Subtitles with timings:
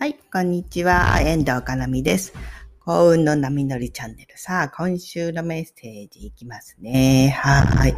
[0.00, 1.20] はい、こんにちは。
[1.20, 2.32] 遠藤かなみです。
[2.78, 4.38] 幸運の波乗りチャンネル。
[4.38, 7.34] さあ、今週のメッセージいきますね。
[7.36, 7.94] はい。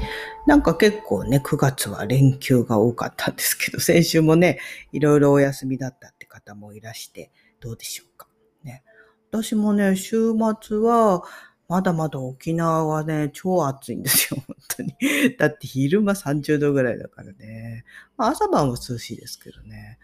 [0.49, 4.59] なんか結構ね、9月は連休が多かったんですけど、先週もね、
[4.91, 7.31] いろいろお休みだったって方もいらして、
[7.61, 8.27] どうでしょうか。
[8.65, 8.83] ね。
[9.31, 11.23] 私もね、週末は、
[11.69, 14.97] まだまだ沖縄はね、超暑いんですよ、 本当に。
[15.39, 17.85] だって昼間30度ぐらいだからね。
[18.17, 20.01] まあ、朝晩は涼しいですけどね。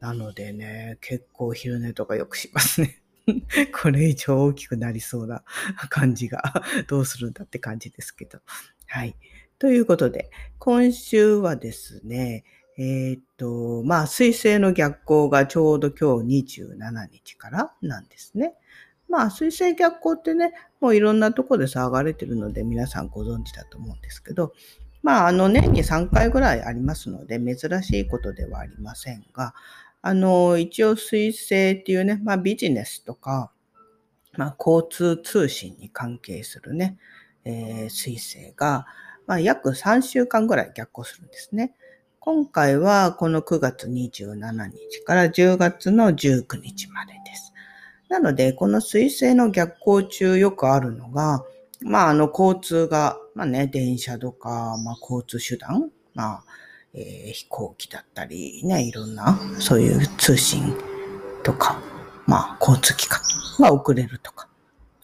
[0.00, 3.02] なのでね、結構昼寝とかよくしますね。
[3.72, 5.42] これ以上大きくなりそうな
[5.90, 6.42] 感じが、
[6.86, 8.40] どうするんだって感じですけど。
[8.86, 9.16] はい。
[9.58, 12.44] ということで、今週はですね、
[12.78, 18.54] えー、っと、まあ、水星の逆行がちょうど今日27日からなんですね。
[19.08, 24.52] まあ、水星逆行ってね、もういろんなとこで騒がれてるので皆さんご存知だと思うんですけど、
[25.02, 29.54] まあ、あの、年に3回ぐらいありますので、珍しいことではありませんが、
[30.00, 33.50] あの、一応水星っていうね、まあビジネスとか、
[34.36, 36.98] まあ交通通信に関係するね、
[37.44, 38.86] えー、水星が、
[39.26, 41.74] まあ約3週間ぐらい逆行するんですね。
[42.20, 47.52] 今回はこの9月27日から10月の19日までです。
[48.08, 51.44] なので、この水星の逆行中よくあるのが、
[51.80, 56.44] まああの交通が、まあね、電車とか、まあ交通手段、まあ
[56.94, 60.74] えー、飛行機だったり、ね、いろんな、そういう通信
[61.42, 61.80] とか、
[62.26, 63.20] まあ、交通機関
[63.58, 64.48] が遅れるとか、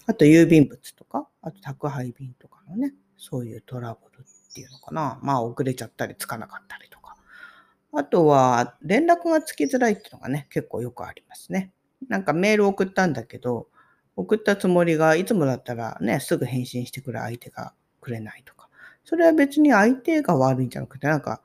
[0.07, 5.19] あと郵便物とか、あと宅配便とかのね、そういうトラブルっていうのかな。
[5.23, 7.17] まあ、遅れちゃったりつかなかったりとか。
[7.93, 11.73] あとは、連絡がつきづらいっていうのがね、結構よくありますね。
[12.09, 13.69] なんかメール送ったんだけど、
[14.17, 18.69] 送ったつもりが、いつもだったらね、すぐ返信してくる相手がくれないとか。
[19.05, 21.41] それは別に相手が悪いんじゃなくて、なんか、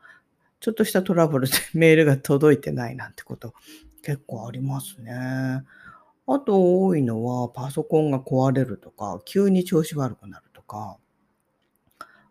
[0.59, 3.53] ちょっとしたトラブルでメールが届いてないなんてこと
[4.01, 5.63] 結構ありますね。
[6.27, 10.97] あと多いのはパソコンが壊れるとか、急に調子悪くなるとか、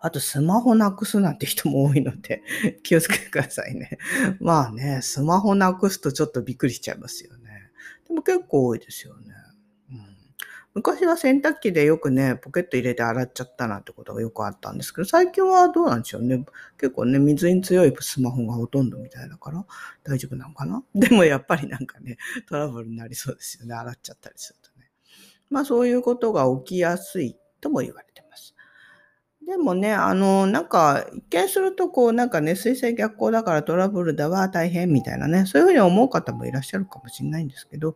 [0.00, 2.42] あとスマホなくすなんて人も多いので
[2.84, 3.98] 気をつけてくださいね。
[4.40, 7.70] まあね、スマホなくすとちょっとびっくりしちゃいますよね。
[8.06, 9.34] でも結構多いですよね。
[10.74, 16.44] 昔は洗濯機でよくね、ポケット入れて洗っちゃったなんてことがよくあったんですけど、最近はどうなんでしょうね。
[16.78, 19.64] 結構ね、水に強いスマホがほとんどみたいだから
[20.04, 20.84] 大丈夫なのかな？
[20.94, 22.18] でもやっぱりなんかね、
[22.48, 23.74] トラブルになりそうですよね。
[23.74, 24.90] 洗っちゃったりするとね。
[25.50, 28.54] まあそういうことが起きやすいとも言われてます。
[29.48, 37.94] でもね、あの、なんか、一見すると、こう、なんかね、水星逆行だからトラブルだわ、大変みたいなね、そういうふうに思う方もいらっしゃるかもしれないんですけど、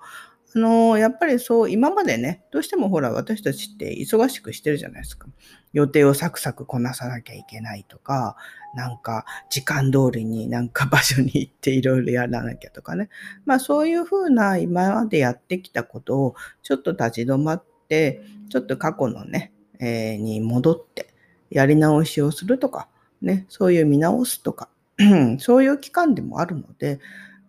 [0.54, 5.26] あの、やっぱりそう、今までね、どうしてもほら、私たちって忙しくしてるじゃないですか。
[5.72, 8.36] 予定をサクサクこなさなきゃいけないとか、
[8.74, 13.08] なんか、時間通りになんか場所に行っていろいろやらなきゃとかね。
[13.46, 21.14] まあそういうふうな今までやってきたことを、ちょっと立ち止まって、ちょっと過去のね、えー、に戻って、
[21.50, 22.88] やり直しをするとか、
[23.20, 24.68] ね、そういう見直すとか、
[25.38, 27.00] そういう期間でもあるので、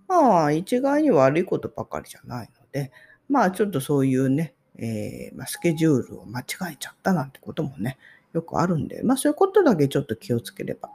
[0.08, 2.92] まあ一概に悪いことばかりじゃないので、
[3.30, 7.98] まあちょっとそういうね、えー、まあ、スケジュールを間違えちゃったなんてこともね、
[8.34, 10.90] よくあるんで、まあそういうことだけちょっと気をつければ、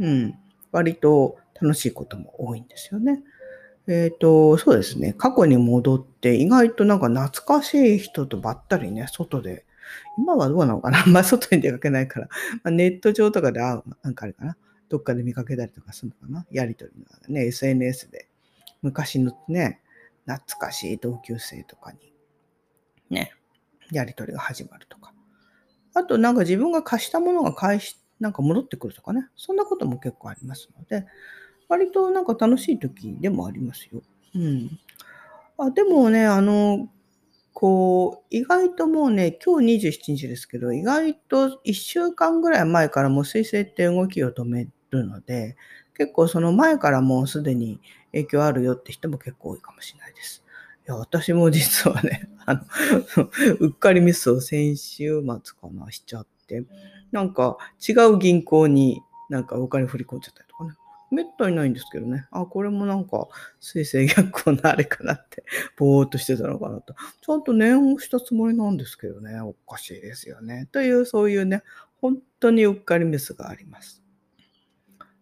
[0.00, 0.34] うん、
[0.72, 3.22] 割と楽しいことも多いんですよね。
[3.86, 5.14] えっ、ー、と、そうですね。
[5.16, 9.64] 過去に戻って、意外となんか懐かしい人とばったりね、外で、
[10.18, 11.04] 今はどうなのかな？
[11.08, 12.28] まあ外に出かけないから、
[12.62, 14.56] まあ、ネット上とかで会う、なんかあれかな？
[14.88, 16.46] どっかで見かけたりとかするのかな？
[16.50, 18.28] やりとりのね、SNS で。
[18.82, 19.80] 昔のね、
[20.28, 22.12] 懐かしい同級生とかに、
[23.08, 23.32] ね、
[23.90, 25.14] やりとりが始まるとか。
[25.94, 29.26] あと、なんか自分が貸したものが返し、なんか戻ってくるとかね。
[29.36, 31.06] そんなことも結構ありますので、
[31.68, 34.02] 割となんか楽しい時でもありますよ。
[34.34, 34.78] うん。
[35.56, 36.88] あでもね、あの、
[37.54, 45.56] こう、意外ともうね、今日27日ですけど、意外と1週間ぐらい前からもう水星って動きを止めるので、
[45.98, 47.80] 結構その前からもうすでに
[48.12, 50.42] 影響あるよって人も結構多いかもしれないです。
[50.86, 52.62] いや、私も実はね、 あの、
[53.60, 55.26] うっかりミスを先週末
[55.60, 56.64] かな、しちゃって、
[57.10, 60.70] なんか違う銀行になんかお金振り込んじゃったりとかね。
[61.10, 62.26] めったにないんですけどね。
[62.30, 63.28] あ、これもなんか、
[63.60, 65.42] 水星逆行のあれかなって、
[65.76, 66.94] ぼーっとしてたのかなと。
[67.22, 69.40] ちゃんと念をしたつもりなんですけどね。
[69.40, 70.68] おかしいですよね。
[70.70, 71.62] という、そういうね、
[72.00, 74.02] 本当にうっかりミスがあります。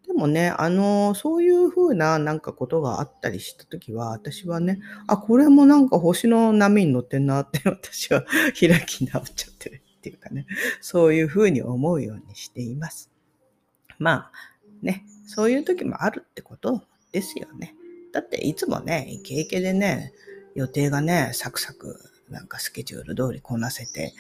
[0.07, 8.25] でもね、あの、そういう風ななんかことがあったりしたときは、私はね、あ、これもなんか星の波に乗ってんなって 私は
[8.59, 10.47] 開き直っちゃってるっていうかね、
[10.81, 13.11] そういう風に思うようにしています。
[13.99, 14.33] まあ、
[14.81, 17.75] ね、そういう時もあるってことですよね。
[18.13, 20.13] だっていつもね、イケイケでね、
[20.55, 21.99] 予定がね、サクサク、
[22.29, 24.15] なんかスケジュール通りこなせて、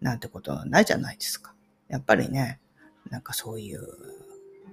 [0.00, 1.54] なんてことはないじゃないですか。
[1.88, 2.60] やっぱりね、
[3.10, 3.82] なんかそういう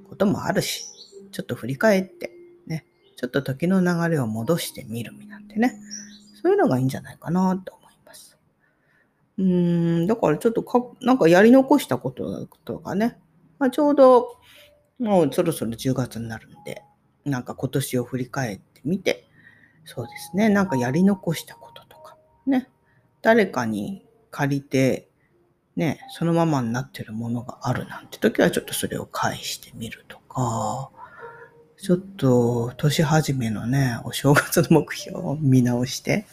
[0.09, 0.85] こともあるし、
[1.31, 2.31] ちょっと振り返って、
[2.67, 2.85] ね、
[3.15, 5.79] ちょっと時の流れを戻してみるみなんてね、
[6.41, 8.37] そういうのがいいんじゃないかなと思います。
[9.37, 13.17] うーん、だからちょっとか、なんかやり残したこととかね、
[13.59, 14.37] まあ、ちょうど、
[14.99, 16.83] もうそろそろ10月になるんで、
[17.25, 19.27] なんか今年を振り返ってみて、
[19.85, 22.17] そうですね、なんかやり残したこととか、
[22.47, 22.69] ね、
[23.21, 25.08] 誰かに借りて、
[25.79, 30.91] ね、そのままになってるものがあるなんて時はちょっとそれを返してみるとか、
[31.77, 36.25] ちょっと年始めのね、お正月の目標を見直して、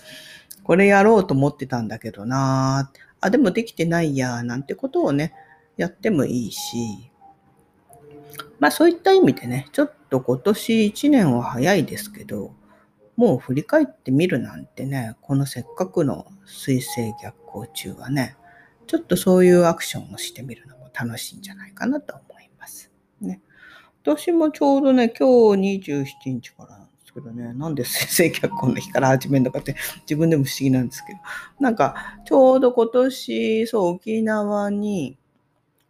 [0.65, 2.91] これやろうと思ってたんだけどな
[3.21, 5.33] あ、でもできてないや、なんてことをね、
[5.77, 7.13] やってもいいし、
[8.59, 12.53] まあそういった意味でね、ちょっと今年1年は早いですけど、
[13.15, 18.37] もう振り返ってみるなんてね、このせっかくの水星逆行中はね、
[18.87, 22.91] ちょっとそういうアクションをしてみるのも楽しいんじゃないかなと思います。
[23.21, 23.41] ね。
[24.03, 31.19] 私もちょうどね、今日27日からなんですけどね、なんで先生脚本の日から始めるのかって自分でも不思議なんですけど、
[31.61, 35.19] なんかちょうど今年、そう、沖縄に、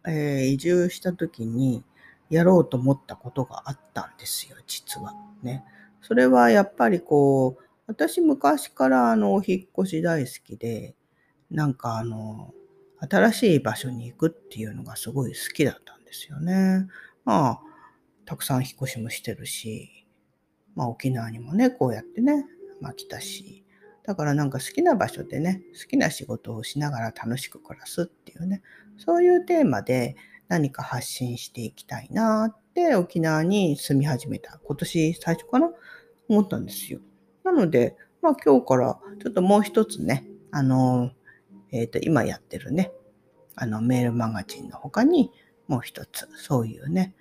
[0.07, 1.83] えー、移住した時に
[2.29, 5.13] やろうと思ったことがあったんですよ、実は。
[5.43, 5.63] ね。
[6.01, 10.95] それはやっぱりこう、私昔からあの、お引越し大好きで、
[11.51, 12.53] なんかあの、
[12.99, 16.87] 新しい場所に行くっていうのがすごい好きだったんですよね。
[17.25, 17.59] まあ、
[18.25, 20.07] たくさん引っ越しもしてるし、
[20.75, 22.45] まあ沖縄にもね、こうやってね、
[22.81, 23.65] まあ来たし、
[24.03, 28.61] だからなんか好きな場所でね、好きな仕事をしながら楽しく暮らすっていうね、
[28.97, 30.15] そういうテーマで
[30.47, 34.59] 何か発信していきたいなって沖縄に住み始めた。
[34.63, 35.69] 今年最初かな？
[36.29, 36.99] 思ったんですよ。
[37.43, 41.11] なので、まあ今日からちょっともう一つね、あの、
[41.71, 42.91] えっ、ー、と、今やってるね、
[43.55, 45.31] あのメールマガジンの他に
[45.67, 47.13] もう一つ、そういうね、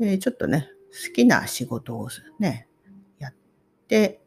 [0.00, 2.08] えー、ちょっとね、好きな仕事を
[2.38, 2.68] ね、
[3.18, 3.34] やっ
[3.88, 4.20] て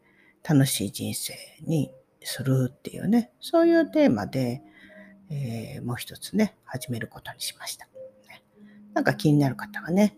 [0.48, 1.90] 楽しい人生に
[2.20, 4.62] するっていうね、そういうテーマで、
[5.30, 7.86] えー、もう一つね、始めることにしました。
[8.28, 8.42] ね、
[8.94, 10.16] なんか気になる方はね、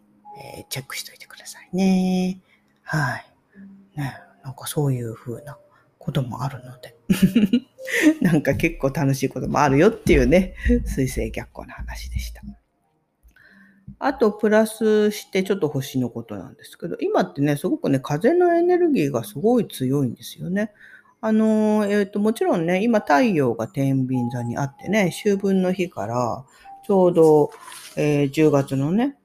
[0.59, 2.41] えー、チェックしといてくださいね。
[2.83, 3.27] はい。
[3.97, 5.59] ね、なんかそういう風な
[6.07, 6.97] こともあるので。
[8.23, 10.55] なんか結構楽しいこともあるよっていうね、
[10.85, 12.43] 水星逆行の話でした。
[13.99, 20.73] あと、プラスしてちょっと星のことなんですけど、今ってね、すごくね、風のエネルギーがすごい強いんですよね。
[21.21, 26.45] あの、えっ、ー、と、もちろんね、今太陽が天秤座にあってね、秋分の日から
[26.87, 27.51] ちょうど、
[27.97, 29.17] えー、10月のね、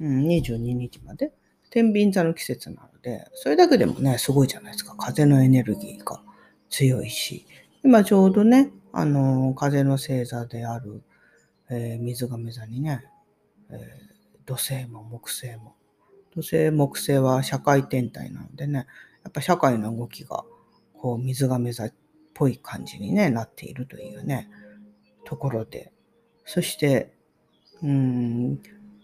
[0.00, 1.32] うん、22日まで
[1.70, 4.94] 天秤座の季節なので、それだけでもね、すごいじゃないですか。
[4.96, 6.22] 風のエネルギーが
[6.70, 7.46] 強いし。
[7.84, 11.02] 今ちょうどね、あの、風の星座である、
[11.70, 13.04] えー、水亀座にね、
[13.70, 13.78] えー、
[14.46, 15.74] 土星も木星も。
[16.34, 18.86] 土星、木星は社会天体なのでね、
[19.24, 20.44] やっぱ社会の動きが、
[20.94, 21.92] こう、水亀座っ
[22.34, 24.48] ぽい感じに、ね、なっているというね、
[25.24, 25.92] ところで。
[26.44, 27.12] そして、
[27.82, 28.60] うん、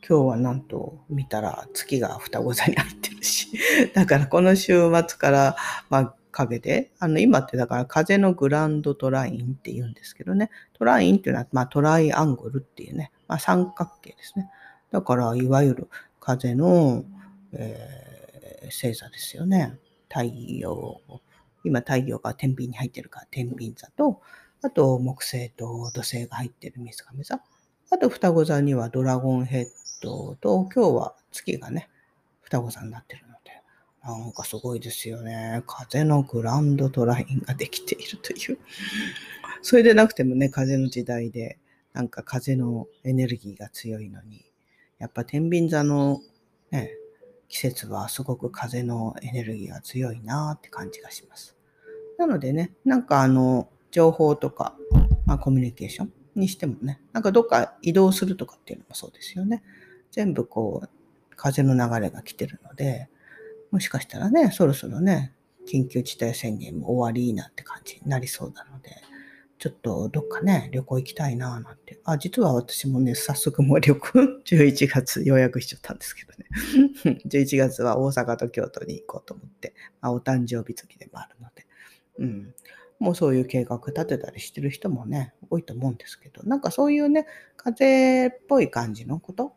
[0.07, 3.49] 今日はなんと見たら月が双子座に入ってるし、
[3.95, 5.57] だからこの週末から、
[5.91, 14.51] まあ、影で、あの、今ってだから風のグランドトラインって言うんですけどね、トラインっていうのは、まあ、トライアングルっていうね、まあ、三角形ですね。
[14.91, 15.89] だから、いわゆる
[16.21, 17.05] 風の、
[17.53, 19.79] えー、星座ですよね。
[20.09, 21.01] 太陽、
[21.65, 24.21] 今太陽が天秤に入ってるから天秤座と、
[24.63, 27.41] あと木星と土星が入ってる水亀座。
[27.91, 29.67] あと双子座にはドラゴンヘッ
[30.03, 31.91] ドと、今日は月がね、
[32.43, 33.34] 双子座になってるの、
[34.05, 35.63] なんかすごいですよね。
[35.67, 38.59] 風のグランドトラインができているという。
[39.63, 41.59] それでなくてもね、風の時代で、
[41.95, 44.45] なんか風のエネルギーが強いのに、
[44.99, 46.21] やっぱ天秤座の
[46.71, 46.91] ね、
[47.49, 51.57] 季節はすごく風のエネルギーが強いなって感じがします。
[52.19, 54.77] なのでね、なんかあの、情報とか、
[55.25, 59.63] まあ、コミュニケーションにしてもね、なんかどっか移動するとかっていうのもそうですよね。
[60.11, 60.89] 全部こう、
[61.37, 63.09] 風の流れが来てるので、
[63.75, 65.35] もしかしたらね、そろそろね、
[65.69, 68.91] 緊急事態宣言も終わりなんて感じになりそうなので、
[69.59, 71.99] ちょっとどっかね、旅行行きたいななんて。
[72.05, 74.11] あ、実は私もね、早速もう旅行、
[74.47, 77.19] 11月予約しちゃったんですけどね。
[77.27, 81.67] 11月は大阪と京都に行こうと思って、まあ、お誕生日月でもあるので。
[82.19, 82.55] うん。
[83.01, 87.27] もうそういう計画立てたりしてる人もね、多いと思うんですけど、なんかそういうね、
[87.57, 89.57] 風邪っぽい感じのこと、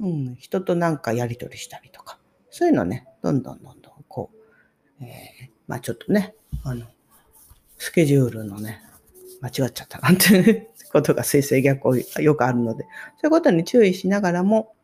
[0.00, 2.17] うん、人となんかやりとりしたりとか、
[2.50, 4.30] そういうのね、どんどんどんどんこ
[5.00, 6.86] う、えー、まあちょっとね、あの、
[7.76, 8.82] スケジュールのね、
[9.40, 12.84] 間違っちゃったなんて ことが水星逆行よくあるので、
[13.20, 14.74] そういうことに注意しながらも、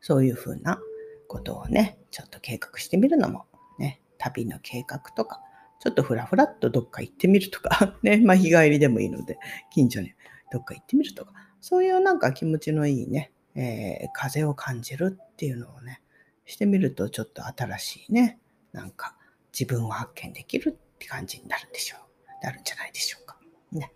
[0.00, 0.80] そういうふうな
[1.26, 3.46] ことをね、ちょっと計画してみるのも、
[3.78, 5.40] ね、旅の計画とか、
[5.80, 9.38] ちょっとふらふらっとどっか行ってみるとか、 ね、まあ日帰りでもいいので、
[9.70, 10.14] 近所に
[10.52, 16.00] どっか行ってみるとか、そういうなんか気持ちのいいね、えー、風を感じるっていうのをね、
[16.46, 18.38] してみるとちょっと新しいね、
[18.72, 19.16] なんか
[19.52, 22.44] 自分を発見できるって感じになるんでしょう。
[22.44, 23.36] なるんじゃないでしょうか。
[23.72, 23.92] ね。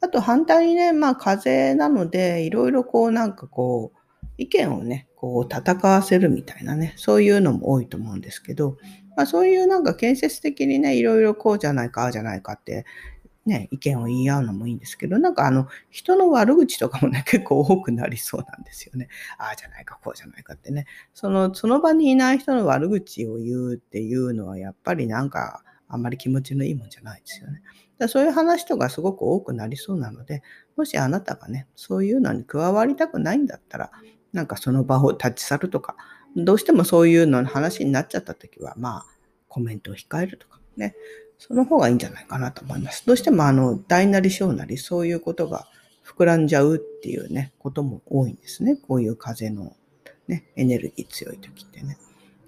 [0.00, 3.98] あと反対にね、まあ風邪なので、いろいろこうなんかこう、
[4.36, 8.76] 意見をね、こう戦わせるみたいなね、そういうのも多いと思うんですけど、
[9.16, 12.84] まあそういうなんか建設的にね、いろいろこうじゃないか、ああじゃないかって
[13.46, 19.08] ね、意見を言い合うのもいいんですけど、なんかあの、人の悪口とかもね、 結構多くなりそうなんですよね。
[19.38, 20.86] ああじゃないか、こうじゃないかってね。
[21.12, 27.62] その、その場にいない人の悪口を言うっていうのは、やっぱりなんか、あんまり気持ちのいいもんじゃないですよね。
[27.98, 30.42] だそういう話とかすごく多くなりそうなので、
[30.76, 33.92] もしあなたがね、そういうのに加わりたくないんだったら、
[34.32, 35.96] なんかその場を立ち去るとか、
[36.36, 39.06] どうしてもそういうのの話になっちゃった時は、まあ、
[39.48, 40.96] コメントを控えるとかね、
[41.38, 43.06] その方がいいんじゃないかなと思います。
[43.06, 45.66] どうしてもあの、大なり小なりそういうことが
[46.04, 48.76] 膨らんじゃうっていうね、ことも多いんですね。
[48.76, 49.76] こういう風の
[50.28, 51.98] ね、エネルギー強い時ってね。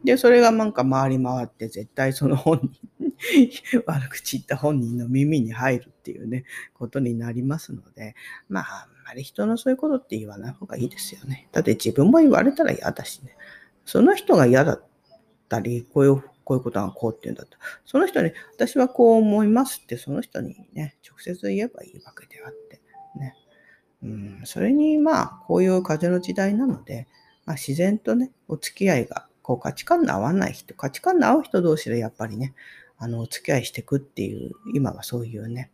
[0.04, 2.60] で、それがなんか回り回って絶対その本
[2.98, 3.12] 人、
[3.86, 8.14] 悪口言った本人の耳に入るっていうね、ことになりますので、
[8.48, 11.48] まあ、あんまり人のそういうことって言わない方がいいですよね。
[11.52, 13.36] だって自分も言われたら嫌だしね。
[13.84, 14.84] その人が嫌だっ
[15.48, 17.58] たり、こういうこういうことがこうって言うんだと。
[17.84, 22.80] その人に、私はこう思いますって、その人にね、直接言えばいいわけであって、
[23.18, 23.34] ね。
[24.04, 27.08] うん、それに、まあ、こういう風の時代なので、
[27.46, 32.54] まあ、自然とね、お付き合いが、こう価値観の合わない人、価値観の合う人同士でやっぱりね、
[32.96, 35.72] あの、お付き合いしていくっていう、今はそういうね、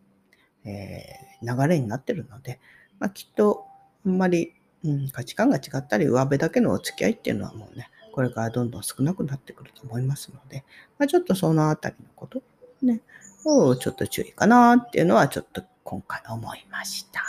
[0.65, 2.61] えー、流れになってるので、
[2.99, 3.67] まあ、きっと、
[4.07, 10.65] あんまり、うん、価値観が違ったり、上辺だけのお付き合いっていうのはもうね、これからどんどん少なくなってくると思いますので、
[10.99, 12.43] まあ、ちょっとそのあたりのこと
[12.83, 13.01] ね、
[13.45, 17.23] をちょっと注意かなっていうのはちょっと今回思いました。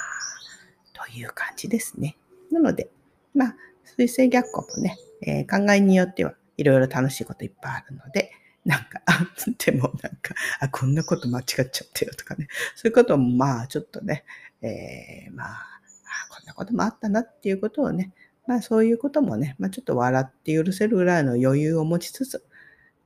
[0.94, 2.18] という感じですね。
[2.52, 2.90] なので、
[3.34, 8.32] まあ、水星逆行もね、えー、考えによってはいろいろ楽しいこといっぱいあるので、
[8.66, 14.24] なんか、あ、でもなんか、あ、こんなこと間違っちゃったよとかね、そういうこともまあちょっとね、
[14.62, 15.66] えー、ま、あ
[16.30, 18.14] こんなこともあったなっていうことをね、
[18.48, 22.44] まあそういうこともね、まあちょっと笑って許せるぐらいの余裕を持ちつつ、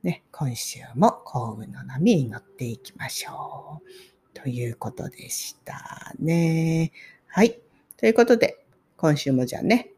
[0.02, 4.40] ね、今週も幸運の波に乗っていきましょう。
[4.40, 6.92] ということでしたね。
[7.26, 7.60] はい。
[7.96, 8.64] ということで、
[8.96, 9.90] 今週もじゃあね、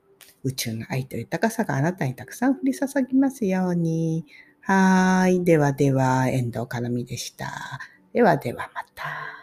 [0.42, 4.24] 宇宙の愛と豊かさがあなたにたくさん降り注ぎますように。
[4.62, 5.44] はい。
[5.44, 7.78] ではでは、遠藤かなみでした。
[8.12, 9.39] ではではまた。